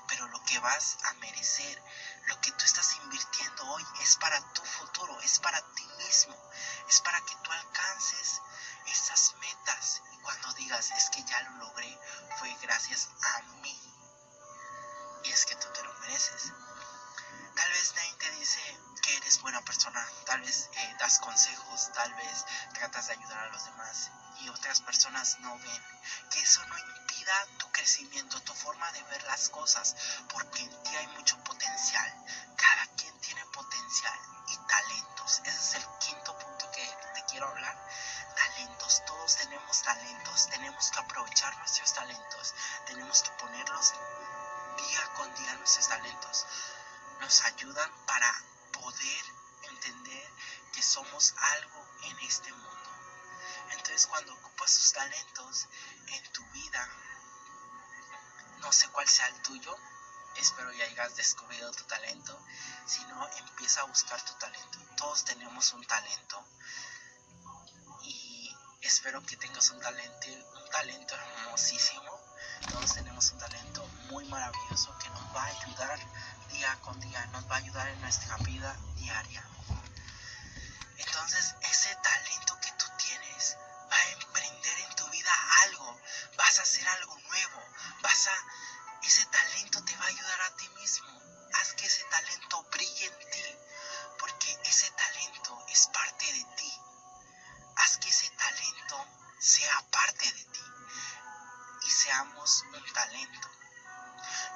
Pero 0.09 0.28
lo 0.28 0.42
que 0.45 0.59
vas 0.61 0.97
a 1.04 1.14
merecer, 1.14 1.83
lo 2.26 2.40
que 2.40 2.52
tú 2.52 2.64
estás 2.64 2.97
invirtiendo 3.02 3.66
hoy 3.71 3.85
es 4.02 4.16
para 4.16 4.40
tu 4.52 4.62
futuro, 4.62 5.21
es 5.21 5.38
para 5.40 5.61
ti 5.75 5.87
mismo, 5.99 6.37
es 6.88 7.00
para 7.00 7.21
que 7.23 7.35
tú 7.42 7.50
alcances 7.50 8.40
esas 8.87 9.35
metas. 9.40 10.02
Y 10.12 10.19
cuando 10.19 10.52
digas, 10.54 10.90
es 10.92 11.11
que 11.11 11.25
ya 11.25 11.40
lo 11.42 11.50
logré, 11.66 11.99
fue 12.38 12.54
gracias 12.62 13.09
a 13.23 13.42
mí. 13.62 13.80
Y 15.25 15.30
es 15.30 15.45
que 15.47 15.57
tú 15.57 15.69
te 15.73 15.83
lo 15.83 15.92
mereces. 15.95 16.52
Tal 17.57 17.71
vez 17.73 17.95
nadie 17.95 18.14
te 18.14 18.30
dice, 18.33 18.80
que 19.00 19.16
eres 19.16 19.40
buena 19.40 19.62
persona, 19.62 20.07
tal 20.26 20.40
vez 20.40 20.69
eh, 20.73 20.97
das 20.99 21.19
consejos, 21.19 21.90
tal 21.92 22.12
vez 22.14 22.45
tratas 22.75 23.07
de 23.07 23.12
ayudar 23.14 23.38
a 23.38 23.52
los 23.52 23.64
demás 23.64 24.11
y 24.40 24.49
otras 24.49 24.80
personas 24.80 25.38
no 25.40 25.59
ven. 25.59 25.83
Que 26.30 26.40
eso 26.40 26.64
no 26.66 26.78
impida 26.78 27.47
tu 27.59 27.71
crecimiento, 27.71 28.40
tu 28.42 28.54
forma 28.54 28.90
de 28.92 29.02
ver 29.04 29.23
las 29.25 29.49
cosas, 29.49 29.97
porque 30.33 30.62
en 30.62 30.83
ti 30.83 30.97
hay 30.97 31.07
mucho 31.09 31.37
potencial. 31.45 32.25
Descubierto 61.30 61.70
tu 61.70 61.84
talento, 61.84 62.37
si 62.87 63.04
no, 63.04 63.28
empieza 63.38 63.82
a 63.82 63.84
buscar 63.84 64.20
tu 64.22 64.32
talento. 64.34 64.78
Todos 64.96 65.25
tenemos 65.25 65.72
un 65.75 65.87
talento 65.87 66.44
y 68.02 68.52
espero 68.80 69.22
que 69.22 69.37
tengas 69.37 69.70
un 69.70 69.80
talento, 69.80 70.26
un 70.26 70.70
talento 70.70 71.14
hermosísimo. 71.14 72.18
Todos 72.68 72.94
tenemos 72.94 73.30
un 73.30 73.38
talento 73.38 73.87
muy 74.10 74.25
maravilloso 74.25 74.99
que 74.99 75.08
nos 75.10 75.22
va 75.37 75.44
a 75.44 75.46
ayudar 75.46 76.00
día 76.49 76.76
con 76.80 76.99
día, 76.99 77.25
nos 77.26 77.49
va 77.49 77.54
a 77.54 77.58
ayudar 77.58 77.87
en 77.87 78.00
nuestra 78.00 78.37
vida 78.38 78.76
diaria. 78.96 79.44
Entonces, 80.96 81.54
ese 81.62 81.94
talento 81.94 82.58
que 82.60 82.72
tú 82.72 82.87
tienes 82.99 83.56
va 83.88 83.96
a 83.96 84.10
emprender 84.10 84.78
en 84.80 84.96
tu 84.96 85.08
vida 85.10 85.30
algo, 85.62 85.96
vas 86.37 86.58
a 86.58 86.62
hacer 86.62 86.88
algo 86.88 87.16
nuevo, 87.20 87.62
vas 88.02 88.26
a 88.26 88.32
ese 89.02 89.26
talento 89.26 89.82
te 89.82 89.96
va 89.96 90.04
a 90.04 90.08
ayudar 90.08 90.40
a 90.42 90.56
ti 90.56 90.68
mismo. 90.78 91.20
Haz 91.61 91.75
que 91.75 91.85
ese 91.85 92.05
talento 92.05 92.62
brille 92.73 93.05
en 93.05 93.31
ti, 93.31 93.59
porque 94.19 94.59
ese 94.64 94.90
talento 94.93 95.62
es 95.69 95.88
parte 95.88 96.25
de 96.33 96.45
ti. 96.57 96.73
Haz 97.76 97.99
que 97.99 98.09
ese 98.09 98.31
talento 98.31 99.07
sea 99.38 99.85
parte 99.90 100.25
de 100.25 100.45
ti 100.45 100.64
y 101.83 101.90
seamos 101.90 102.62
un 102.62 102.93
talento. 102.95 103.49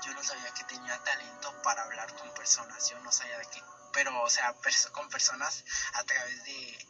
Yo 0.03 0.15
no 0.15 0.25
sabía 0.25 0.55
que 0.55 0.65
tenía 0.65 1.05
talento 1.05 1.63
para 1.63 1.83
hablar 1.83 2.15
con 2.17 2.33
personas, 2.33 2.89
yo 2.89 2.99
no 3.01 3.13
sabía 3.13 3.37
de 3.37 3.51
qué, 3.51 3.63
pero 3.93 4.23
o 4.23 4.31
sea, 4.31 4.55
con 4.93 5.07
personas 5.11 5.63
a 5.93 6.05
través 6.05 6.43
de, 6.45 6.89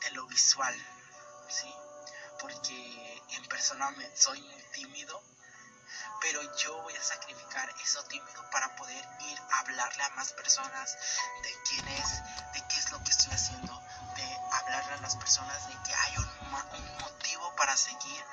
de 0.00 0.10
lo 0.10 0.26
visual, 0.26 0.76
¿sí? 1.48 1.74
Porque 2.38 3.22
en 3.30 3.46
persona 3.46 3.90
me, 3.92 4.14
soy 4.14 4.42
muy 4.42 4.62
tímido 4.72 5.37
pero 6.20 6.42
yo 6.56 6.82
voy 6.82 6.94
a 6.96 7.02
sacrificar 7.02 7.68
eso 7.82 8.02
tímido 8.04 8.48
para 8.50 8.74
poder 8.76 9.08
ir 9.20 9.38
a 9.50 9.58
hablarle 9.60 10.02
a 10.02 10.08
más 10.10 10.32
personas 10.32 10.96
de 11.42 11.62
quién 11.68 11.88
es, 11.88 12.22
de 12.52 12.66
qué 12.68 12.78
es 12.78 12.90
lo 12.90 13.02
que 13.04 13.10
estoy 13.10 13.32
haciendo, 13.32 13.82
de 14.16 14.38
hablarle 14.52 14.94
a 14.94 15.00
las 15.00 15.16
personas 15.16 15.68
de 15.68 15.74
que 15.84 15.94
hay 15.94 16.16
un, 16.18 16.28
motivo 17.00 17.54
para 17.56 17.76
seguir, 17.76 18.24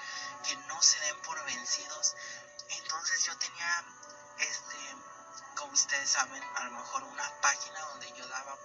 que 0.44 0.56
no 0.68 0.82
se 0.82 1.00
den 1.00 1.22
por 1.22 1.44
vencidos. 1.46 2.16
Entonces 2.70 3.26
yo 3.26 3.38
tenía, 3.38 3.86
este, 4.40 4.96
como 5.56 5.74
ustedes 5.74 6.10
saben, 6.10 6.44
a 6.56 6.64
lo 6.66 6.72
mejor 6.72 7.04
una 7.04 7.42
página 7.42 7.80
donde 7.82 8.12
yo 8.14 8.28
daba 8.28 8.58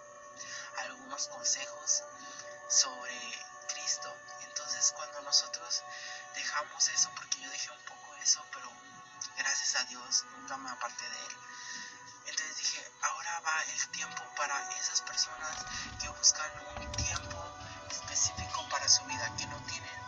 algunos 0.78 1.28
consejos 1.28 2.02
sobre 2.68 3.18
Cristo. 3.68 4.14
Entonces 4.42 4.92
cuando 4.92 5.20
nosotros 5.22 5.82
dejamos 6.34 6.88
eso, 6.88 7.10
porque 7.16 7.40
yo 7.40 7.50
dejé 7.50 7.70
un 7.70 7.84
poco 7.84 8.14
eso, 8.16 8.44
pero 8.52 8.70
a 10.10 10.12
Dios 10.12 10.24
nunca 10.36 10.56
me 10.56 10.70
aparté 10.70 11.08
de 11.08 11.26
él. 11.26 11.36
Entonces 12.26 12.56
dije, 12.56 12.92
ahora 13.02 13.40
va 13.40 13.62
el 13.62 13.88
tiempo 13.90 14.22
para 14.36 14.60
esas 14.76 15.02
personas 15.02 15.64
que 16.00 16.08
buscan 16.08 16.50
un 16.78 16.92
tiempo 16.92 17.58
específico 17.88 18.68
para 18.70 18.88
su 18.88 19.04
vida, 19.04 19.32
que 19.36 19.46
no 19.46 19.56
tienen, 19.62 20.02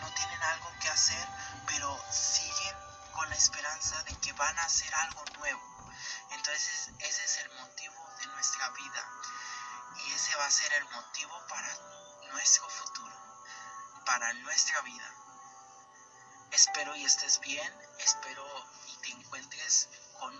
no 0.00 0.14
tienen 0.14 0.42
algo 0.42 0.72
que 0.80 0.88
hacer, 0.88 1.28
pero 1.66 2.00
siguen 2.12 2.76
con 3.12 3.28
la 3.28 3.34
esperanza 3.34 4.00
de 4.04 4.14
que 4.20 4.32
van 4.34 4.56
a 4.56 4.64
hacer 4.64 4.94
algo 4.94 5.24
nuevo. 5.36 5.90
Entonces 6.30 6.90
ese 7.00 7.24
es 7.24 7.38
el 7.38 7.50
motivo 7.54 8.08
de 8.20 8.26
nuestra 8.28 8.68
vida 8.70 9.04
y 9.96 10.12
ese 10.12 10.36
va 10.36 10.46
a 10.46 10.50
ser 10.50 10.72
el 10.74 10.84
motivo 10.90 11.44
para 11.48 11.76
nuestro 12.30 12.68
futuro, 12.68 13.16
para 14.04 14.32
nuestra 14.34 14.80
vida. 14.82 15.10
Espero 16.52 16.96
y 16.96 17.04
estés 17.04 17.40
bien, 17.40 17.86
espero 17.98 18.42
te 19.06 19.12
encuentres 19.12 19.88
con 20.18 20.36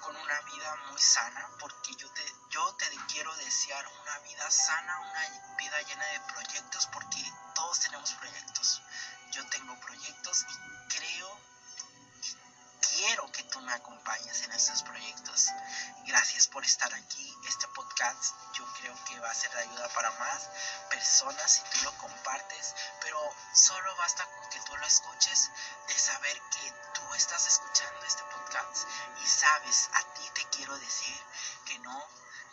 con 0.00 0.16
una 0.16 0.40
vida 0.40 0.76
muy 0.90 1.00
sana, 1.00 1.48
porque 1.60 1.94
yo 1.96 2.10
te, 2.10 2.24
yo 2.50 2.74
te 2.74 2.86
quiero 3.12 3.32
desear 3.36 3.86
una 4.02 4.18
vida 4.18 4.50
sana, 4.50 4.98
una 4.98 5.56
vida 5.56 5.80
llena 5.82 6.04
de 6.06 6.20
proyectos, 6.32 6.88
porque 6.92 7.22
todos 7.54 7.78
tenemos 7.78 8.12
proyectos. 8.14 8.82
Yo 9.30 9.46
tengo 9.46 9.78
proyectos 9.78 10.44
y 10.48 10.96
creo 10.96 11.38
quiero 13.02 13.32
que 13.32 13.42
tú 13.44 13.60
me 13.62 13.72
acompañes 13.72 14.42
en 14.44 14.52
estos 14.52 14.84
proyectos. 14.84 15.48
Gracias 16.06 16.46
por 16.46 16.64
estar 16.64 16.94
aquí. 16.94 17.36
Este 17.48 17.66
podcast 17.74 18.32
yo 18.54 18.64
creo 18.74 18.94
que 19.06 19.18
va 19.18 19.28
a 19.28 19.34
ser 19.34 19.50
de 19.50 19.58
ayuda 19.58 19.88
para 19.88 20.12
más 20.20 20.48
personas 20.88 21.50
si 21.50 21.62
tú 21.62 21.84
lo 21.84 21.98
compartes, 21.98 22.74
pero 23.00 23.18
solo 23.54 23.96
basta 23.96 24.24
con 24.24 24.48
que 24.50 24.60
tú 24.60 24.76
lo 24.76 24.86
escuches 24.86 25.50
de 25.88 25.98
saber 25.98 26.40
que 26.52 26.72
tú 26.94 27.14
estás 27.14 27.44
escuchando 27.44 28.06
este 28.06 28.22
podcast 28.22 28.86
y 29.20 29.26
sabes, 29.26 29.90
a 29.94 30.14
ti 30.14 30.30
te 30.34 30.44
quiero 30.56 30.78
decir 30.78 31.20
que 31.66 31.80
no 31.80 32.08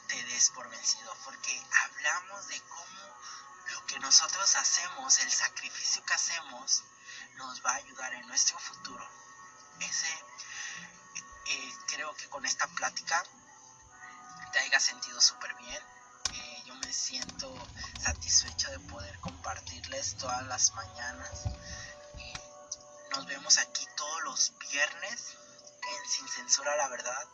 te 0.07 0.23
des 0.23 0.49
por 0.49 0.67
vencido, 0.67 1.15
porque 1.25 1.63
hablamos 1.83 2.47
de 2.47 2.59
cómo 2.61 3.17
lo 3.67 3.85
que 3.85 3.99
nosotros 3.99 4.55
hacemos, 4.55 5.19
el 5.19 5.31
sacrificio 5.31 6.03
que 6.05 6.13
hacemos, 6.15 6.83
nos 7.35 7.63
va 7.63 7.73
a 7.73 7.75
ayudar 7.75 8.13
en 8.13 8.27
nuestro 8.27 8.57
futuro. 8.57 9.28
Ese, 9.81 10.07
eh, 11.47 11.73
creo 11.87 12.15
que 12.15 12.27
con 12.29 12.45
esta 12.45 12.67
plática 12.67 13.23
te 14.51 14.59
haya 14.59 14.79
sentido 14.79 15.19
súper 15.21 15.53
bien. 15.55 15.81
Eh, 16.33 16.63
yo 16.65 16.75
me 16.75 16.91
siento 16.93 17.53
satisfecho 18.01 18.69
de 18.71 18.79
poder 18.79 19.19
compartirles 19.19 20.15
todas 20.17 20.45
las 20.47 20.71
mañanas. 20.73 21.45
nos 23.11 23.25
vemos 23.25 23.57
aquí 23.57 23.87
todos 23.97 24.23
los 24.23 24.53
viernes 24.71 25.35
en 25.81 26.09
Sin 26.09 26.27
Censura 26.27 26.75
la 26.75 26.87
Verdad. 26.89 27.27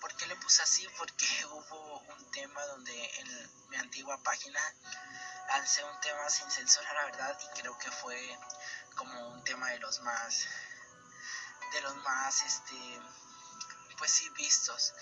¿Por 0.00 0.14
qué 0.16 0.26
le 0.26 0.36
puse 0.36 0.62
así? 0.62 0.86
Porque 0.98 1.26
hubo 1.50 1.98
un 2.00 2.30
tema 2.30 2.62
donde 2.66 3.10
en 3.20 3.68
mi 3.70 3.76
antigua 3.76 4.22
página 4.22 4.60
lancé 5.48 5.84
un 5.84 6.00
tema 6.00 6.28
sin 6.30 6.50
censura 6.50 6.92
la 6.94 7.04
verdad 7.04 7.38
y 7.42 7.60
creo 7.60 7.78
que 7.78 7.90
fue 7.90 8.38
como 8.96 9.28
un 9.28 9.44
tema 9.44 9.68
de 9.70 9.78
los 9.80 10.00
más 10.00 10.46
de 11.72 11.80
los 11.82 11.96
más 11.96 12.42
este 12.42 13.00
pues 13.98 14.10
sí 14.10 14.28
vistos. 14.30 14.94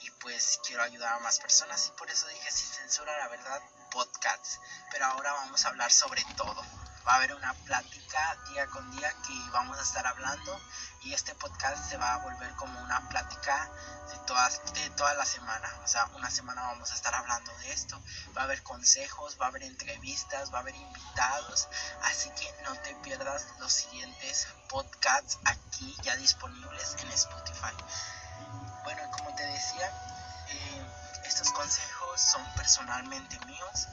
Y 0.00 0.10
pues 0.10 0.60
quiero 0.66 0.82
ayudar 0.82 1.14
a 1.14 1.18
más 1.20 1.38
personas 1.38 1.88
y 1.88 1.98
por 1.98 2.10
eso 2.10 2.26
dije 2.28 2.50
sin 2.50 2.68
censura 2.68 3.16
la 3.18 3.28
verdad 3.28 3.62
podcast 3.90 4.60
pero 4.90 5.06
ahora 5.06 5.32
vamos 5.32 5.64
a 5.64 5.68
hablar 5.68 5.90
sobre 5.90 6.22
todo 6.36 6.62
va 7.06 7.12
a 7.12 7.16
haber 7.16 7.34
una 7.34 7.54
plática 7.64 8.36
día 8.48 8.66
con 8.66 8.90
día 8.90 9.12
que 9.26 9.50
vamos 9.52 9.78
a 9.78 9.82
estar 9.82 10.06
hablando 10.06 10.60
y 11.02 11.12
este 11.12 11.34
podcast 11.36 11.88
se 11.88 11.96
va 11.96 12.14
a 12.14 12.18
volver 12.18 12.52
como 12.56 12.80
una 12.82 13.08
plática 13.08 13.70
de 14.10 14.18
todas 14.26 14.60
de 14.74 14.90
toda 14.90 15.14
la 15.14 15.24
semana. 15.24 15.72
O 15.84 15.88
sea 15.88 16.06
una 16.16 16.30
semana 16.30 16.62
vamos 16.62 16.90
a 16.90 16.94
estar 16.94 17.14
hablando 17.14 17.52
de 17.58 17.72
esto. 17.72 18.00
Va 18.36 18.42
a 18.42 18.44
haber 18.44 18.62
consejos 18.64 19.36
va 19.40 19.46
a 19.46 19.48
haber 19.50 19.62
entrevistas 19.62 20.52
va 20.52 20.58
a 20.58 20.60
haber 20.62 20.74
invitados. 20.74 21.68
Así 22.02 22.30
que 22.30 22.52
no 22.64 22.74
te 22.80 22.94
pierdas 22.96 23.46
los 23.60 23.72
siguientes 23.72 24.48
podcasts 24.68 25.38
aquí 25.44 25.96
ya 26.02 26.16
disponibles 26.16 26.96
en 26.98 27.12
Spotify. 27.12 27.74
Bueno, 28.82 29.02
como 29.12 29.34
te 29.36 29.46
decía, 29.46 29.88
eh, 30.48 30.86
estos 31.24 31.52
consejos 31.52 32.20
son 32.20 32.44
personalmente 32.54 33.38
míos. 33.46 33.88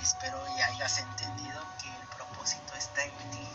Espero 0.00 0.42
y 0.56 0.60
hayas 0.62 0.98
entendido 0.98 1.60
que 1.80 1.88
el 1.88 2.08
propósito 2.42 2.74
está 2.74 3.04
en 3.04 3.30
ti. 3.30 3.48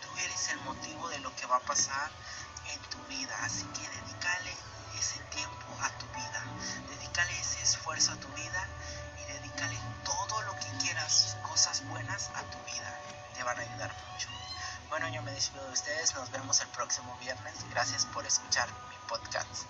Tú 0.00 0.08
eres 0.24 0.48
el 0.52 0.60
motivo 0.60 1.06
de 1.10 1.18
lo 1.18 1.34
que 1.36 1.44
va 1.44 1.56
a 1.56 1.60
pasar 1.60 2.10
en 2.72 2.80
tu 2.88 2.96
vida, 3.08 3.36
así 3.42 3.64
que 3.74 3.86
dedícale 3.86 4.56
ese 4.98 5.18
tiempo 5.24 5.66
a 5.82 5.90
tu 5.98 6.06
vida, 6.06 6.42
dedícale 6.88 7.38
ese 7.38 7.60
esfuerzo 7.60 8.12
a 8.12 8.16
tu 8.16 8.28
vida 8.28 8.66
y 9.18 9.32
dedícale 9.32 9.76
todo 10.02 10.40
lo 10.42 10.56
que 10.56 10.68
quieras, 10.82 11.36
cosas 11.42 11.86
buenas 11.88 12.30
a 12.34 12.42
tu 12.44 12.58
vida. 12.72 12.98
Te 13.34 13.42
van 13.42 13.58
a 13.58 13.62
ayudar 13.62 13.94
mucho. 14.12 14.28
Bueno, 14.88 15.08
yo 15.10 15.20
me 15.22 15.32
despido 15.32 15.66
de 15.66 15.72
ustedes. 15.72 16.14
Nos 16.14 16.30
vemos 16.30 16.58
el 16.60 16.68
próximo 16.68 17.14
viernes. 17.20 17.54
Gracias 17.68 18.06
por 18.06 18.24
escuchar 18.24 18.66
mi 18.88 18.96
podcast. 19.08 19.66